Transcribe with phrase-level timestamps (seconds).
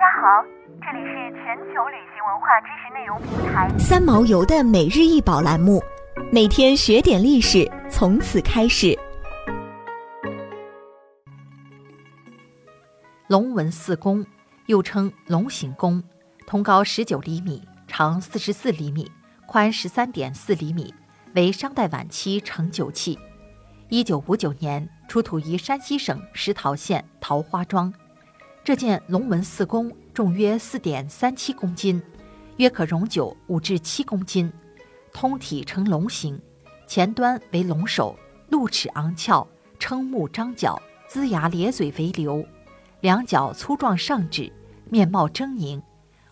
[0.00, 0.42] 家好，
[0.80, 5.78] 这里是全球旅行文化知识内容平台三毛游的每日一宝栏目，
[6.32, 8.98] 每天学点历史，从此开始。
[13.28, 14.24] 龙纹四宫
[14.68, 16.02] 又称龙形宫，
[16.46, 19.12] 通高十九厘米，长四十四厘米，
[19.44, 20.94] 宽十三点四厘米，
[21.34, 23.18] 为商代晚期盛酒器。
[23.90, 27.92] 一九五九年出土于山西省石桃县桃花庄。
[28.70, 32.00] 这件龙纹四弓重约四点三七公斤，
[32.58, 34.52] 约可容酒五至七公斤，
[35.12, 36.40] 通体呈龙形，
[36.86, 38.16] 前端为龙首，
[38.48, 39.44] 鹿齿昂翘，
[39.80, 42.46] 撑目张角，龇牙咧嘴为流，
[43.00, 44.52] 两脚粗壮上指，
[44.88, 45.82] 面貌狰狞；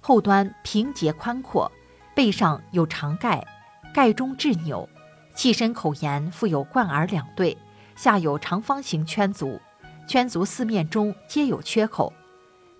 [0.00, 1.68] 后端平结宽阔，
[2.14, 3.44] 背上有长盖，
[3.92, 4.88] 盖中置钮，
[5.34, 7.58] 器身口沿附有冠耳两对，
[7.96, 9.60] 下有长方形圈足。
[10.06, 12.10] 圈足四面中皆有缺口，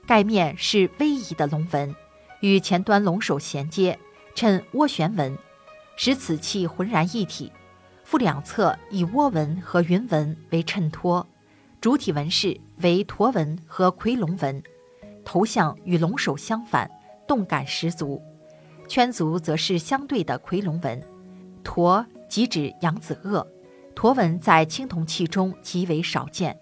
[0.09, 1.95] 盖面是逶迤的龙纹，
[2.41, 3.99] 与前端龙首衔接，
[4.35, 5.37] 衬涡旋纹，
[5.97, 7.53] 使此器浑然一体。
[8.05, 11.27] 腹两侧以涡纹和云纹为衬托，
[11.79, 14.63] 主体纹饰为驼纹和夔龙纹，
[15.27, 16.91] 头像与龙首相反，
[17.27, 18.23] 动感十足。
[18.89, 21.03] 圈足则是相对的夔龙纹，
[21.63, 23.47] 驼即指扬子鳄，
[23.95, 26.59] 驼纹在青铜器中极为少见。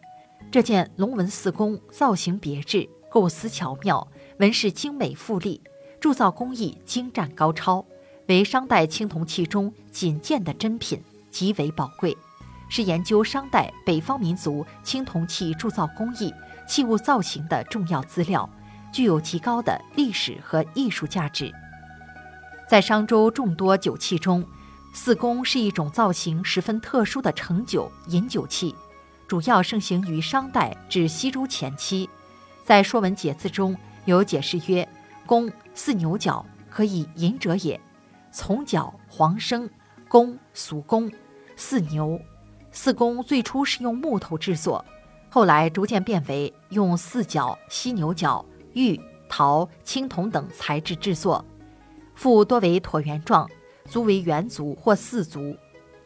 [0.50, 4.06] 这件龙纹四弓造型别致，构思巧妙，
[4.38, 5.60] 纹饰精美富丽，
[6.00, 7.84] 铸造工艺精湛高超，
[8.26, 12.16] 为商代青铜器中仅见的珍品，极为宝贵，
[12.68, 16.32] 是研究商代北方民族青铜器铸造工艺、
[16.66, 18.48] 器物造型的重要资料，
[18.92, 21.52] 具有极高的历史和艺术价值。
[22.68, 24.44] 在商周众多酒器中，
[24.92, 28.74] 四弓是一种造型十分特殊的盛酒、饮酒器。
[29.28, 32.08] 主要盛行于商代至西周前期，
[32.67, 34.89] 在《说文解字》中有解释曰
[35.25, 37.81] ：“弓似牛角，可以饮者也。
[38.33, 39.70] 从角黄生，
[40.09, 41.09] 弓俗弓，
[41.55, 42.21] 似牛。
[42.72, 44.84] 四弓最初是用木头制作，
[45.31, 51.44] 后来逐渐变为用四角、犀牛角、玉、陶、青铜等材质制作。
[52.16, 53.49] 腹多为椭圆状，
[53.84, 55.56] 足为圆足或四足。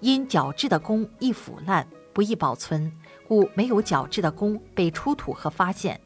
[0.00, 2.92] 因角质的弓易腐烂，不易保存。”
[3.26, 5.98] 故没有角质的弓被出土和发现，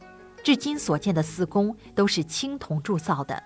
[0.44, 3.42] 至今所见的四宫都是青铜铸造的。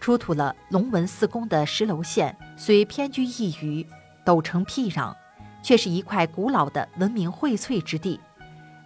[0.00, 3.86] 出土了龙纹四宫的石楼县，虽偏居一隅，
[4.26, 5.14] 陡城僻壤，
[5.62, 8.18] 却是一块古老的文明荟萃之地。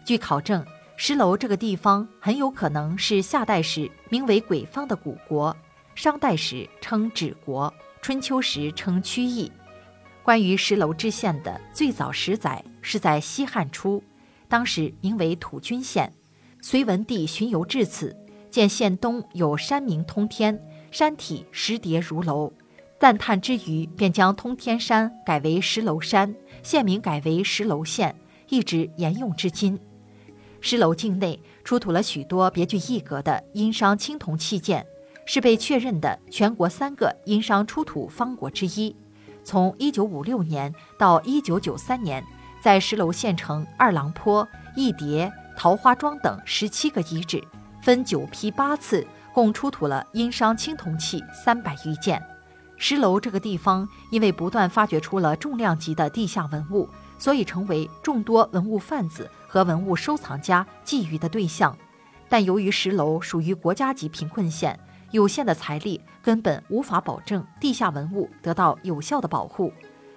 [0.05, 0.63] 据考证，
[0.99, 5.57] 石楼这个地方很有可能是夏代时名为鬼方的古国，
[5.95, 9.51] 商代时称芷国，春秋时称曲邑。
[10.23, 14.03] 关于石楼之县的最早史载是在西汉初，
[14.47, 16.13] 当时名为土军县。
[16.67, 18.17] 隋文帝巡游至此，
[18.51, 20.59] 见县东有山名通天，
[20.91, 22.51] 山体石叠如楼，
[22.99, 28.17] 赞叹之余，便将通天山改为石楼山，县名改为石楼县，
[28.49, 29.79] 一直沿用至今。
[30.63, 34.87] 石楼境内出土了许多别具一格的殷商青铜器件，
[35.27, 38.97] 是被确认的全国三个殷商出土方国之一。
[39.45, 42.25] 从一九五六年到一九九三年，
[42.63, 47.43] 在石楼县城二郎坡、一叠、桃花庄等十七个遗址，
[47.83, 52.23] 分九批八次，共出土了殷商青铜器三百余件。
[52.77, 56.89] 石楼这个地方因为不断发掘出了重量级的地下文物，
[57.19, 61.77] 所以成为众多文物贩子和文物收藏家觊觎的对象。
[62.29, 64.79] 但由于石楼属于国家级贫困县。
[65.11, 69.73] 有限的财力根本无法保证地下文物得到有效的保护，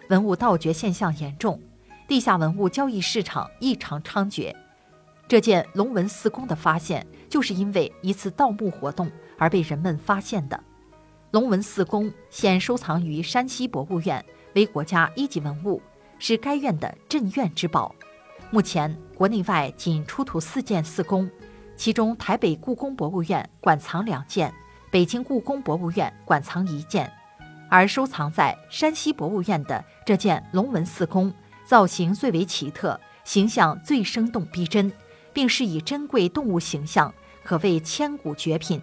[0.09, 1.61] 文物盗掘现象严重，
[2.07, 4.51] 地下文物交易市场异常猖獗。
[5.27, 10.57] 这件龙纹四宫的发现，就是因为一次盗墓活动而被人们发现的。
[11.31, 14.23] 龙纹四宫现收藏于山西博物院，
[14.53, 15.81] 为国家一级文物，
[16.17, 17.93] 是该院的镇院之宝。
[18.51, 21.29] 目前国内外仅出土四件四宫，
[21.75, 24.53] 其中台北故宫博物院馆藏两件。
[24.89, 27.11] 北京故宫博物院馆藏一件，
[27.69, 31.31] 而收藏在山西博物院的这件龙纹四宫，
[31.65, 34.89] 造型最为奇特，形象最生动逼真，
[35.37, 37.13] 并是以珍贵动物形象，
[37.43, 38.81] 可谓千古绝品。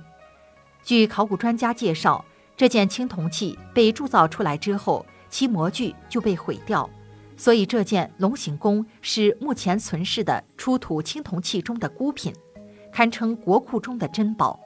[0.85, 2.25] 据考古专家介绍，
[2.57, 6.89] 这件青铜器被铸造出来之后，其模具就被毁掉，
[7.37, 12.33] 所以这件龙形弓是目前存世的出土青铜器中的孤品，
[12.93, 14.61] 堪称国库中的珍宝。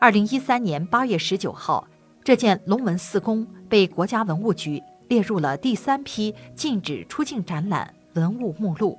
[0.00, 1.86] 二零一三年八月十九号，
[2.24, 8.98] 这件龙纹四弓被国家文物局列入了第三批禁止出境展览文物目录。